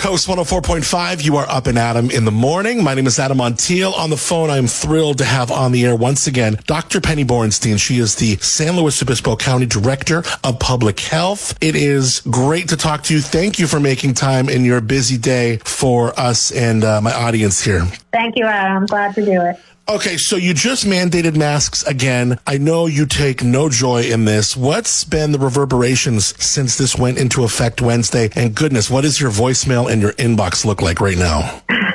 [0.00, 2.82] Coast 104.5, you are up and Adam in the morning.
[2.82, 3.92] My name is Adam Montiel.
[3.92, 7.02] On the phone, I'm thrilled to have on the air once again Dr.
[7.02, 7.78] Penny Borenstein.
[7.78, 11.54] She is the San Luis Obispo County Director of Public Health.
[11.60, 13.20] It is great to talk to you.
[13.20, 17.62] Thank you for making time in your busy day for us and uh, my audience
[17.62, 17.84] here.
[18.10, 18.78] Thank you, Adam.
[18.78, 19.60] I'm glad to do it.
[19.88, 22.38] Okay, so you just mandated masks again.
[22.46, 24.56] I know you take no joy in this.
[24.56, 28.30] What's been the reverberations since this went into effect Wednesday?
[28.36, 31.62] And goodness, what does your voicemail and your inbox look like right now?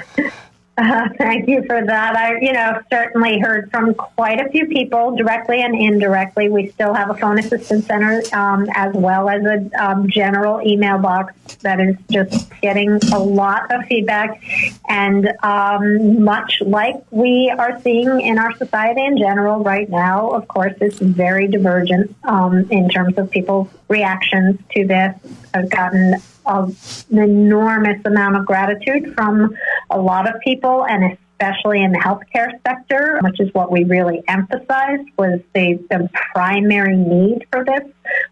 [0.77, 2.15] Uh, thank you for that.
[2.15, 6.49] I, you know, certainly heard from quite a few people directly and indirectly.
[6.49, 10.97] We still have a phone assistance center um, as well as a um, general email
[10.97, 14.41] box that is just getting a lot of feedback.
[14.89, 20.47] And um, much like we are seeing in our society in general right now, of
[20.47, 25.15] course, it's very divergent um, in terms of people's reactions to this.
[25.53, 26.15] I've gotten
[26.47, 26.75] an
[27.17, 29.55] enormous amount of gratitude from
[29.89, 34.23] a lot of people and especially in the healthcare sector, which is what we really
[34.27, 37.83] emphasized was the, the primary need for this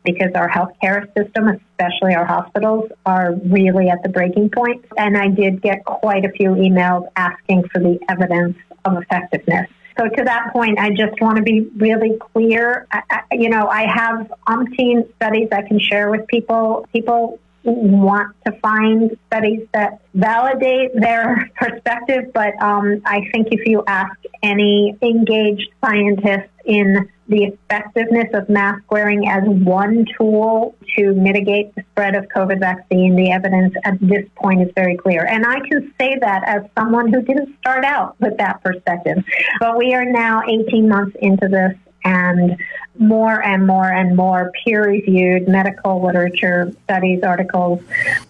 [0.04, 4.86] because our healthcare system, especially our hospitals, are really at the breaking point.
[4.98, 9.70] And I did get quite a few emails asking for the evidence of effectiveness.
[9.98, 12.88] So to that point, I just want to be really clear.
[12.92, 16.88] I, I, you know, I have umpteen studies I can share with people.
[16.92, 23.84] People want to find studies that validate their perspective, but um, I think if you
[23.88, 31.74] ask any engaged scientist in the effectiveness of mask wearing as one tool to mitigate
[31.76, 35.26] the spread of COVID vaccine, the evidence at this point is very clear.
[35.26, 39.24] And I can say that as someone who didn't start out with that perspective.
[39.60, 42.58] But we are now 18 months into this and
[42.98, 47.82] more and more and more peer reviewed medical literature studies articles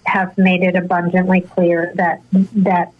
[0.05, 2.21] have made it abundantly clear that
[2.53, 2.93] that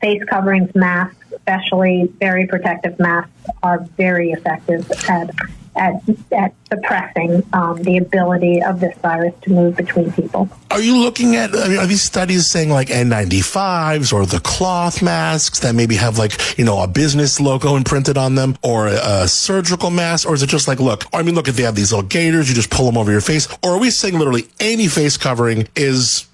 [0.00, 3.30] face coverings masks especially very protective masks
[3.62, 5.30] are very effective at
[5.76, 5.94] at,
[6.32, 10.48] at suppressing um, the ability of this virus to move between people.
[10.70, 15.02] Are you looking at, I mean, are these studies saying like N95s or the cloth
[15.02, 19.22] masks that maybe have like, you know, a business logo imprinted on them or a,
[19.22, 20.28] a surgical mask?
[20.28, 22.48] Or is it just like, look, I mean, look, if they have these little gaiters,
[22.48, 23.48] you just pull them over your face.
[23.62, 26.26] Or are we saying literally any face covering is,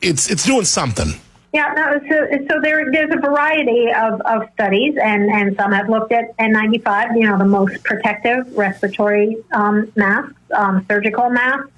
[0.00, 1.12] it's, it's doing something?
[1.52, 5.88] Yeah, no, so, so there, there's a variety of, of studies, and, and some have
[5.88, 11.70] looked at N95, you know, the most protective respiratory um, masks, um, surgical masks.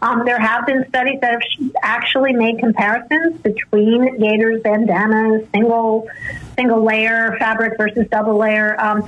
[0.00, 6.08] Um, there have been studies that have actually made comparisons between gaiters, bandanas, single
[6.56, 8.80] single layer fabric versus double layer.
[8.80, 9.02] Um,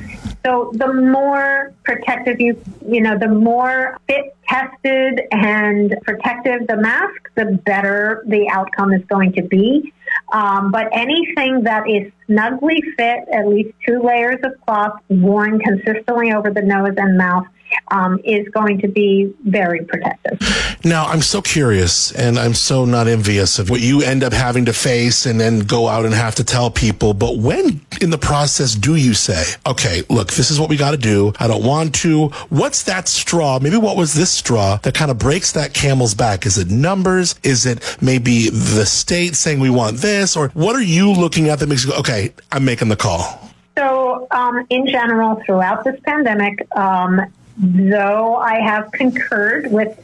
[0.44, 7.30] so the more protective you, you know, the more fit, tested, and protective the mask,
[7.34, 9.92] the better the outcome is going to be.
[10.32, 16.32] Um, but anything that is snugly fit, at least two layers of cloth worn consistently
[16.32, 17.46] over the nose and mouth,
[17.91, 20.38] um, is going to be very protective.
[20.84, 24.64] Now, I'm so curious and I'm so not envious of what you end up having
[24.66, 27.14] to face and then go out and have to tell people.
[27.14, 30.92] But when in the process do you say, okay, look, this is what we got
[30.92, 31.32] to do.
[31.38, 32.28] I don't want to.
[32.48, 33.59] What's that straw?
[33.60, 36.47] Maybe what was this straw that kind of breaks that camel's back?
[36.47, 37.34] Is it numbers?
[37.42, 40.36] Is it maybe the state saying we want this?
[40.36, 43.50] Or what are you looking at that makes you go, okay, I'm making the call?
[43.78, 47.20] So, um, in general, throughout this pandemic, um,
[47.60, 49.98] though I have concurred with,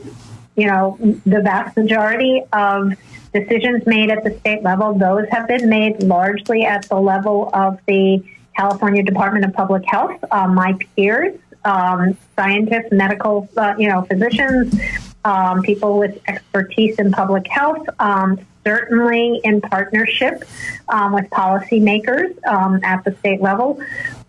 [0.56, 2.92] you know, the vast majority of
[3.32, 7.78] decisions made at the state level, those have been made largely at the level of
[7.86, 8.22] the
[8.56, 10.22] California Department of Public Health.
[10.30, 14.78] Uh, my peers, um, scientists, medical, uh, you know, physicians,
[15.24, 20.44] um, people with expertise in public health, um, certainly in partnership
[20.88, 23.80] um, with policymakers um, at the state level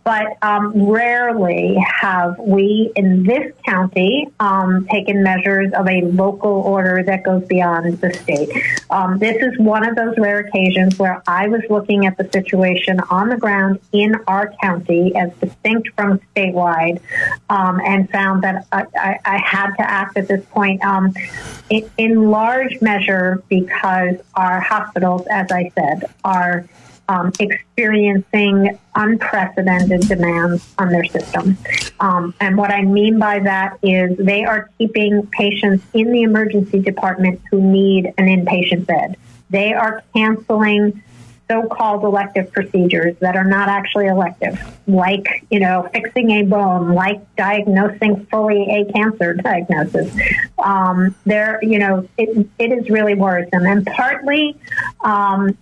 [0.08, 7.04] but um, rarely have we in this county um, taken measures of a local order
[7.04, 8.50] that goes beyond the state.
[8.90, 13.02] Um, this is one of those rare occasions where I was looking at the situation
[13.10, 17.02] on the ground in our county as distinct from statewide
[17.50, 21.14] um, and found that I, I, had to act at this point um,
[21.70, 26.66] in, in large measure because our hospitals, as I said, are
[27.10, 31.58] um, experiencing unprecedented demands on their system.
[32.00, 36.80] Um, and what I mean by that is they are keeping patients in the emergency
[36.80, 39.18] department who need an inpatient bed.
[39.50, 41.02] They are canceling
[41.50, 47.22] so-called elective procedures that are not actually elective, like you know fixing a bone, like
[47.36, 50.14] diagnosing fully a cancer diagnosis.
[50.60, 54.58] Um, there, you know, it, it is really worrisome, and partly
[55.02, 55.58] um,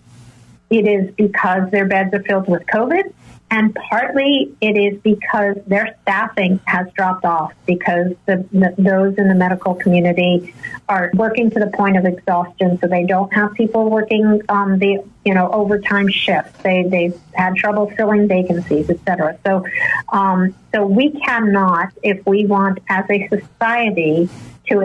[0.70, 3.12] it is because their beds are filled with COVID.
[3.48, 9.28] And partly it is because their staffing has dropped off because the, the, those in
[9.28, 10.52] the medical community
[10.88, 12.76] are working to the point of exhaustion.
[12.80, 16.60] So they don't have people working um, the you know overtime shifts.
[16.62, 19.38] They they've had trouble filling vacancies, etc.
[19.46, 19.64] So
[20.08, 24.28] um, so we cannot, if we want as a society
[24.68, 24.80] to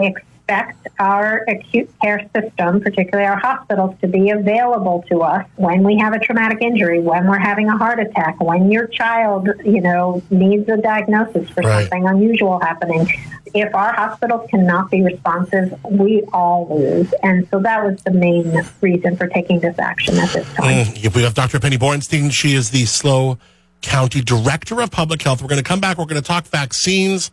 [0.52, 5.98] expect our acute care system, particularly our hospitals, to be available to us when we
[5.98, 10.22] have a traumatic injury, when we're having a heart attack, when your child, you know,
[10.30, 11.82] needs a diagnosis for right.
[11.82, 13.08] something unusual happening.
[13.54, 17.12] If our hospitals cannot be responsive, we all lose.
[17.22, 20.86] And so that was the main reason for taking this action at this time.
[20.86, 21.60] Mm, we have Dr.
[21.60, 22.32] Penny Borenstein.
[22.32, 23.38] She is the SLO
[23.82, 25.42] County Director of Public Health.
[25.42, 25.98] We're going to come back.
[25.98, 27.30] We're going to talk vaccines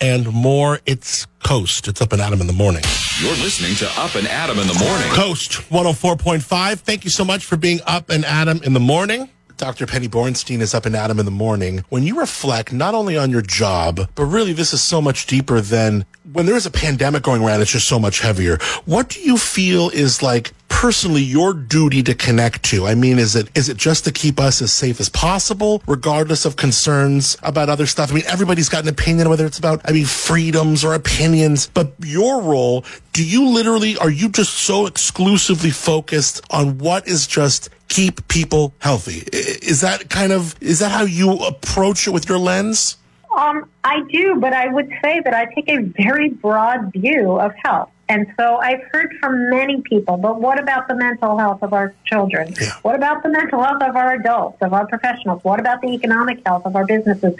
[0.00, 0.80] and more.
[0.86, 1.88] It's Coast.
[1.88, 2.82] It's Up and Adam in the morning.
[3.20, 5.08] You're listening to Up and Adam in the morning.
[5.12, 6.78] Coast 104.5.
[6.80, 9.28] Thank you so much for being Up and Adam in the morning.
[9.56, 9.86] Dr.
[9.86, 11.84] Penny Borenstein is up and Adam in the morning.
[11.90, 15.60] When you reflect not only on your job, but really this is so much deeper
[15.60, 18.56] than when there is a pandemic going around, it's just so much heavier.
[18.86, 22.86] What do you feel is like personally your duty to connect to?
[22.86, 26.46] I mean, is it is it just to keep us as safe as possible, regardless
[26.46, 28.10] of concerns about other stuff?
[28.10, 31.66] I mean, everybody's got an opinion, whether it's about I mean freedoms or opinions.
[31.66, 37.26] But your role, do you literally are you just so exclusively focused on what is
[37.26, 39.28] just keep people healthy?
[39.32, 42.96] Is that kind of is that how you approach it with your lens?
[43.36, 47.52] Um, I do, but I would say that I take a very broad view of
[47.64, 47.90] health.
[48.10, 51.94] And so I've heard from many people, but what about the mental health of our
[52.04, 52.52] children?
[52.60, 52.72] Yeah.
[52.82, 55.44] What about the mental health of our adults, of our professionals?
[55.44, 57.36] What about the economic health of our businesses?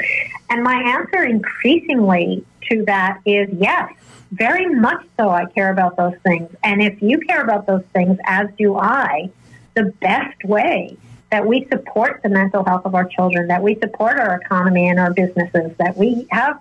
[0.49, 3.93] And my answer increasingly to that is yes,
[4.31, 5.29] very much so.
[5.29, 6.49] I care about those things.
[6.63, 9.29] And if you care about those things, as do I,
[9.75, 10.97] the best way
[11.33, 15.01] that we support the mental health of our children, that we support our economy and
[15.01, 16.61] our businesses, that we have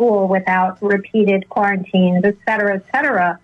[0.00, 3.38] school without repeated quarantines, et cetera, et cetera,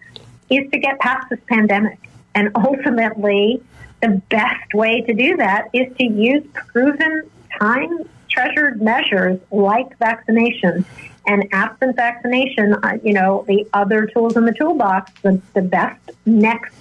[0.49, 1.99] is to get past this pandemic.
[2.35, 3.63] And ultimately,
[4.01, 7.29] the best way to do that is to use proven
[7.61, 10.85] time treasured measures like vaccination.
[11.27, 16.11] And absent vaccination, uh, you know, the other tools in the toolbox, the, the best
[16.25, 16.73] next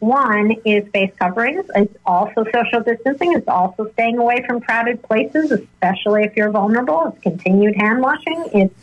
[0.00, 1.64] one is face coverings.
[1.74, 3.32] It's also social distancing.
[3.32, 7.08] It's also staying away from crowded places, especially if you're vulnerable.
[7.08, 8.44] It's continued hand washing.
[8.52, 8.74] It's,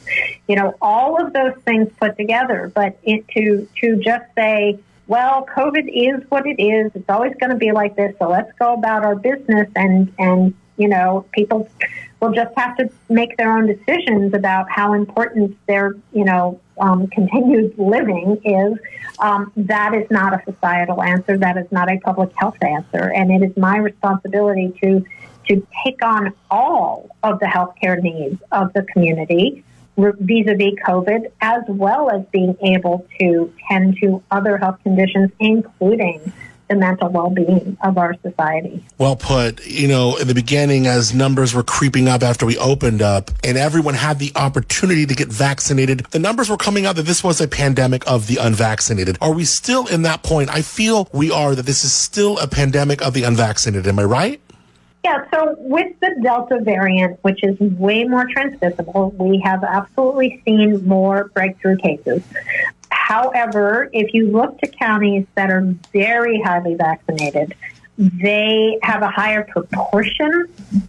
[0.48, 2.72] you know, all of those things put together.
[2.74, 6.92] But it, to to just say, well, COVID is what it is.
[6.96, 8.14] It's always going to be like this.
[8.20, 11.70] So let's go about our business and and you know, people
[12.20, 17.08] will just have to make their own decisions about how important their, you know, um,
[17.08, 18.78] continued living is.
[19.20, 21.38] Um, that is not a societal answer.
[21.38, 23.12] That is not a public health answer.
[23.14, 25.06] And it is my responsibility to
[25.48, 29.64] to take on all of the healthcare needs of the community
[29.98, 36.34] vis-a-vis COVID, as well as being able to tend to other health conditions, including
[36.68, 38.84] the mental well-being of our society.
[38.98, 39.66] Well put.
[39.66, 43.58] You know, in the beginning, as numbers were creeping up after we opened up and
[43.58, 47.40] everyone had the opportunity to get vaccinated, the numbers were coming out that this was
[47.42, 49.18] a pandemic of the unvaccinated.
[49.22, 50.50] Are we still in that point?
[50.50, 53.88] I feel we are, that this is still a pandemic of the unvaccinated.
[53.88, 54.42] Am I right?
[55.04, 60.84] Yeah, so with the Delta variant, which is way more transmissible, we have absolutely seen
[60.84, 62.24] more breakthrough cases.
[63.06, 65.62] However, if you look to counties that are
[65.94, 67.54] very highly vaccinated,
[68.00, 70.48] they have a higher proportion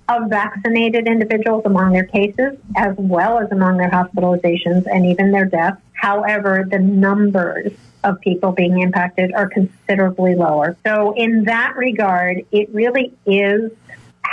[0.08, 5.44] of vaccinated individuals among their cases, as well as among their hospitalizations and even their
[5.44, 5.82] deaths.
[5.92, 10.74] However, the numbers of people being impacted are considerably lower.
[10.86, 13.72] So, in that regard, it really is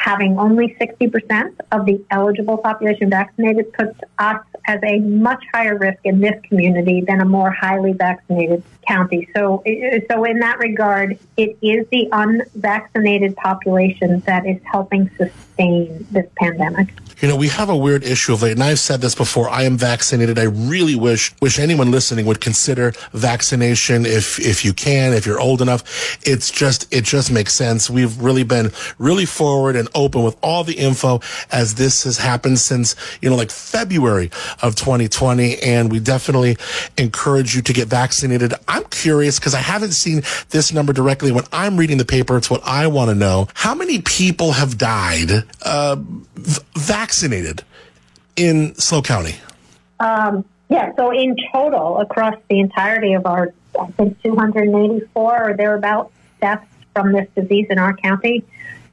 [0.04, 6.00] having only 60% of the eligible population vaccinated puts us as a much higher risk
[6.04, 9.28] in this community than a more highly vaccinated county.
[9.36, 9.64] So,
[10.10, 16.94] so in that regard, it is the unvaccinated population that is helping sustain this pandemic.
[17.24, 19.50] You know, we have a weird issue of late, and I've said this before.
[19.50, 20.38] I am vaccinated.
[20.38, 25.40] I really wish wish anyone listening would consider vaccination if if you can, if you're
[25.40, 26.18] old enough.
[26.26, 27.90] It's just it just makes sense.
[27.90, 32.60] We've really been really forward and open with all the info as this has happened
[32.60, 34.30] since you know like February
[34.62, 36.58] of 2020, and we definitely
[36.98, 38.54] encourage you to get vaccinated.
[38.74, 41.32] I'm curious because I haven't seen this number directly.
[41.32, 43.48] When I'm reading the paper, it's what I want to know.
[43.54, 45.30] How many people have died
[45.62, 47.64] uh, v- vaccinated
[48.36, 49.36] in SLO County?
[50.00, 56.12] Um, yeah, so in total, across the entirety of our, I think 284 or thereabouts
[56.42, 56.66] deaths
[56.96, 58.44] from this disease in our county,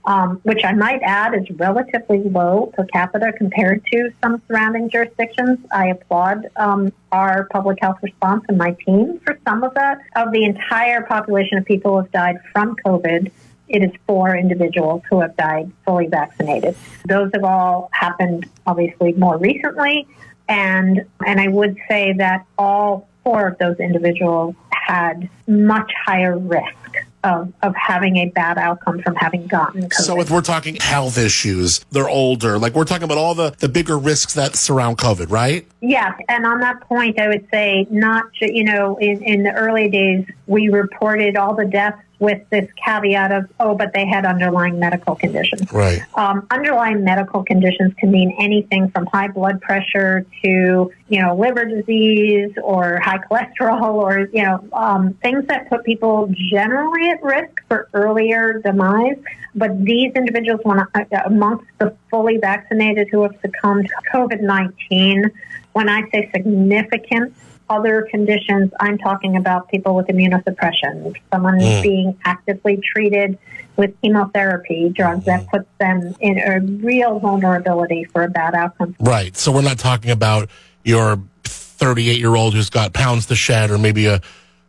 [0.05, 5.59] um, which I might add is relatively low per capita compared to some surrounding jurisdictions.
[5.73, 9.99] I applaud um, our public health response and my team for some of that.
[10.17, 13.31] Of the entire population of people who have died from COVID,
[13.69, 16.77] it is four individuals who have died fully vaccinated.
[17.07, 20.09] Those have all happened obviously more recently.
[20.49, 26.97] And, and I would say that all four of those individuals had much higher risk
[27.25, 29.93] of, of having a bad outcome from having gotten COVID.
[29.93, 33.69] So if we're talking health issues, they're older, like we're talking about all the, the
[33.69, 35.67] bigger risks that surround COVID, right?
[35.81, 39.89] Yes, and on that point, I would say not, you know, in, in the early
[39.89, 44.79] days, we reported all the deaths with this caveat of, oh, but they had underlying
[44.79, 45.73] medical conditions.
[45.73, 46.03] Right.
[46.15, 51.65] Um, underlying medical conditions can mean anything from high blood pressure to, you know, liver
[51.65, 57.63] disease or high cholesterol or, you know, um, things that put people generally at risk
[57.69, 59.17] for earlier demise.
[59.55, 65.31] But these individuals, when, uh, amongst the fully vaccinated who have succumbed to COVID 19,
[65.73, 67.35] when I say significant
[67.71, 73.39] other conditions, I'm talking about people with immunosuppression, someone being actively treated
[73.77, 78.95] with chemotherapy drugs that puts them in a real vulnerability for a bad outcome.
[79.01, 79.35] Right.
[79.37, 80.51] So we're not talking about
[80.85, 84.21] your 38 year old who's got pounds to shed or maybe a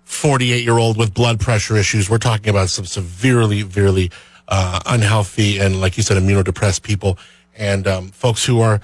[0.05, 2.09] 48 year old with blood pressure issues.
[2.09, 4.11] We're talking about some severely, severely
[4.47, 7.17] uh, unhealthy and, like you said, immunodepressed people
[7.57, 8.79] and um, folks who are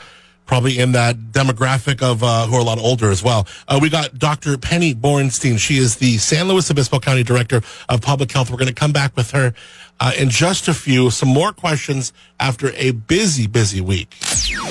[0.47, 3.45] probably in that demographic of uh, who are a lot older as well.
[3.67, 4.57] Uh, we got Dr.
[4.57, 5.59] Penny Borenstein.
[5.59, 8.49] She is the San Luis Obispo County Director of Public Health.
[8.49, 9.53] We're going to come back with her
[9.99, 11.11] uh, in just a few.
[11.11, 14.15] Some more questions after a busy, busy week.
[14.19, 14.63] Get on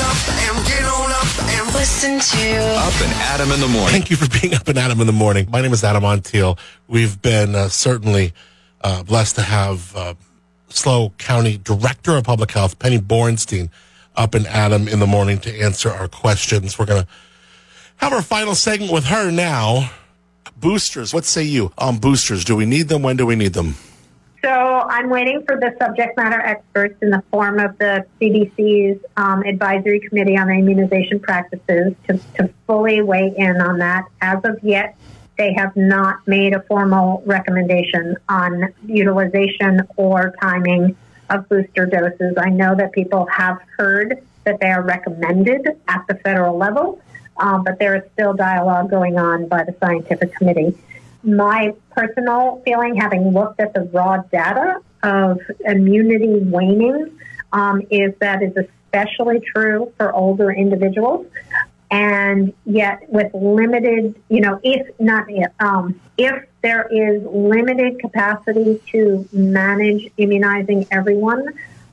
[0.00, 3.90] up and get on up and Listen to Up and Adam in the morning.
[3.90, 5.48] Thank you for being up and Adam in the morning.
[5.50, 6.58] My name is Adam Montiel.
[6.88, 8.32] We've been uh, certainly
[8.80, 10.14] uh, blessed to have uh,
[10.68, 13.70] SLO County Director of Public Health, Penny Borenstein,
[14.16, 16.78] up and Adam in the morning to answer our questions.
[16.78, 17.08] We're going to
[17.96, 19.90] have our final segment with her now.
[20.56, 22.44] Boosters, what say you on boosters?
[22.44, 23.02] Do we need them?
[23.02, 23.74] When do we need them?
[24.42, 29.42] So I'm waiting for the subject matter experts in the form of the CDC's um,
[29.42, 34.04] advisory committee on immunization practices to, to fully weigh in on that.
[34.20, 34.96] As of yet,
[35.38, 40.94] they have not made a formal recommendation on utilization or timing
[41.34, 42.34] of booster doses.
[42.38, 47.00] I know that people have heard that they are recommended at the federal level,
[47.38, 50.76] um, but there is still dialogue going on by the scientific committee.
[51.22, 57.18] My personal feeling, having looked at the raw data of immunity waning,
[57.52, 61.26] um, is that is especially true for older individuals.
[61.94, 68.82] And yet, with limited, you know, if not if, um, if there is limited capacity
[68.90, 71.46] to manage immunizing everyone,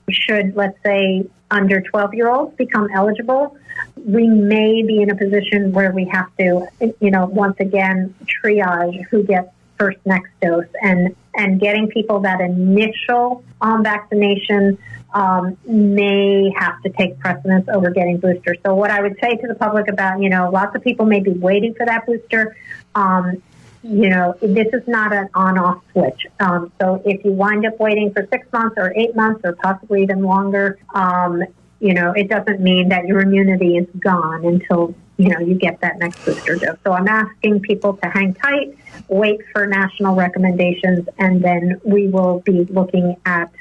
[0.10, 3.56] should, let's say, under 12 year olds become eligible,
[4.04, 6.68] we may be in a position where we have to,
[7.00, 12.42] you know, once again, triage who gets first next dose and, and getting people that
[12.42, 14.80] initial um, vaccination
[15.14, 18.58] um, may have to take precedence over getting boosters.
[18.66, 21.20] So what I would say to the public about, you know, lots of people may
[21.20, 22.56] be waiting for that booster.
[22.96, 23.42] Um,
[23.84, 26.28] you know, this is not an on-off switch.
[26.40, 30.04] Um, so if you wind up waiting for six months or eight months or possibly
[30.04, 31.44] even longer, um,
[31.80, 35.82] you know, it doesn't mean that your immunity is gone until, you know, you get
[35.82, 36.78] that next booster dose.
[36.84, 38.78] So I'm asking people to hang tight,
[39.08, 43.52] wait for national recommendations, and then we will be looking at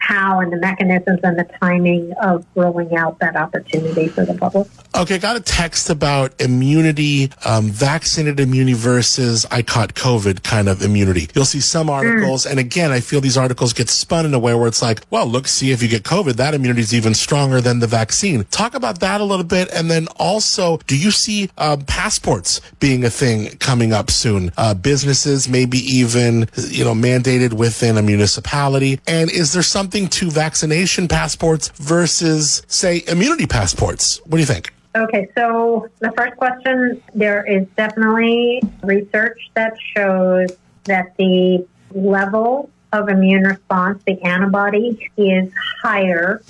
[0.00, 4.66] how and the mechanisms and the timing of rolling out that opportunity for the public.
[4.96, 10.82] Okay, got a text about immunity, um, vaccinated immunity versus I caught COVID kind of
[10.82, 11.28] immunity.
[11.34, 14.54] You'll see some articles, and again, I feel these articles get spun in a way
[14.54, 17.60] where it's like, well, look, see if you get COVID, that immunity is even stronger
[17.60, 18.44] than the vaccine.
[18.44, 23.04] Talk about that a little bit, and then also, do you see um, passports being
[23.04, 24.50] a thing coming up soon?
[24.56, 30.30] Uh, businesses, maybe even you know, mandated within a municipality, and is there something to
[30.30, 34.18] vaccination passports versus, say, immunity passports?
[34.24, 34.72] What do you think?
[34.96, 40.50] Okay, so the first question there is definitely research that shows
[40.84, 46.42] that the level of immune response, the antibody, is higher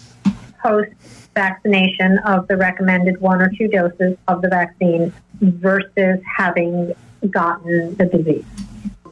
[0.62, 0.92] post
[1.34, 6.94] vaccination of the recommended one or two doses of the vaccine versus having
[7.30, 8.44] gotten the disease.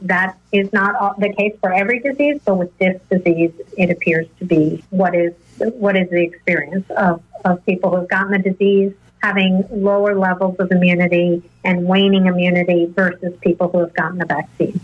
[0.01, 4.45] That is not the case for every disease, but with this disease, it appears to
[4.45, 9.65] be what is what is the experience of, of people who've gotten the disease having
[9.69, 14.79] lower levels of immunity and waning immunity versus people who have gotten the vaccine.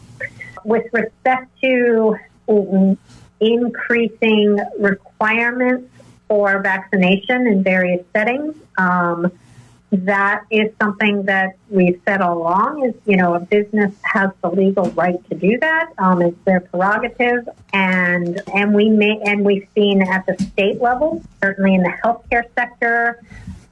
[0.66, 2.18] With respect to
[3.40, 5.90] increasing requirements
[6.28, 9.32] for vaccination in various settings, um,
[9.96, 14.50] that is something that we've said all along is, you know, a business has the
[14.50, 15.92] legal right to do that.
[15.98, 17.48] Um, it's their prerogative.
[17.74, 22.46] And, and we may, and we've seen at the state level, certainly in the healthcare
[22.56, 23.22] sector,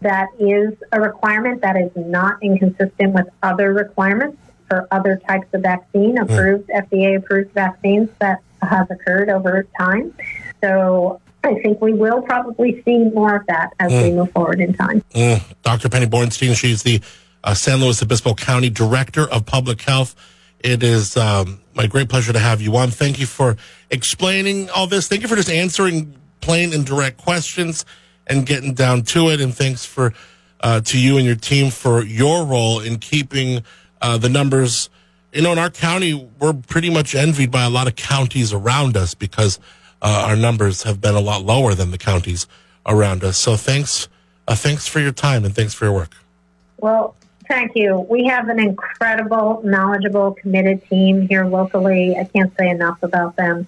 [0.01, 4.37] that is a requirement that is not inconsistent with other requirements
[4.67, 10.13] for other types of vaccine, approved, FDA approved vaccines that has occurred over time.
[10.61, 14.73] So I think we will probably see more of that as we move forward in
[14.73, 15.01] time.
[15.13, 15.43] Mm.
[15.61, 15.89] Dr.
[15.89, 17.01] Penny Borenstein, she's the
[17.43, 20.15] uh, San Luis Obispo County Director of Public Health.
[20.59, 22.89] It is um, my great pleasure to have you on.
[22.89, 23.57] Thank you for
[23.91, 25.09] explaining all this.
[25.09, 27.85] Thank you for just answering plain and direct questions
[28.25, 29.41] and getting down to it.
[29.41, 30.13] And thanks for
[30.61, 33.63] uh, to you and your team for your role in keeping
[34.01, 34.89] uh, the numbers.
[35.33, 38.95] You know, in our county, we're pretty much envied by a lot of counties around
[38.95, 39.59] us because
[40.03, 42.45] uh, our numbers have been a lot lower than the counties
[42.85, 43.37] around us.
[43.37, 44.09] So thanks,
[44.47, 46.11] uh, thanks for your time and thanks for your work.
[46.77, 47.15] Well,
[47.47, 48.05] thank you.
[48.09, 52.17] We have an incredible, knowledgeable, committed team here locally.
[52.17, 53.65] I can't say enough about them.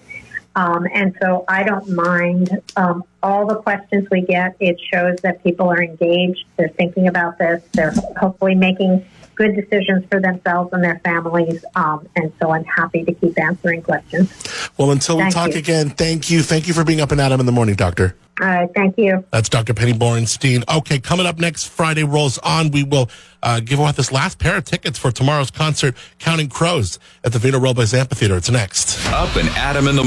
[0.54, 4.56] Um, and so I don't mind um, all the questions we get.
[4.58, 6.44] It shows that people are engaged.
[6.56, 7.62] They're thinking about this.
[7.72, 9.04] They're hopefully making
[9.36, 11.64] good decisions for themselves and their families.
[11.74, 14.32] Um, and so I'm happy to keep answering questions.
[14.76, 15.58] Well, until we talk you.
[15.58, 16.42] again, thank you.
[16.42, 18.16] Thank you for being up and Adam in the morning, doctor.
[18.40, 18.68] All right.
[18.74, 19.24] Thank you.
[19.30, 19.72] That's Dr.
[19.72, 20.62] Penny Borenstein.
[20.68, 22.70] Okay, coming up next Friday rolls on.
[22.70, 23.08] We will
[23.42, 27.38] uh, give away this last pair of tickets for tomorrow's concert, Counting Crows, at the
[27.38, 28.36] Vina Robles Amphitheater.
[28.36, 29.06] It's next.
[29.10, 30.02] Up and Adam in the